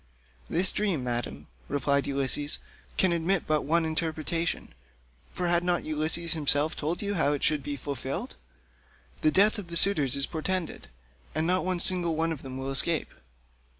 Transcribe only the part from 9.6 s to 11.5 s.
the suitors is portended, and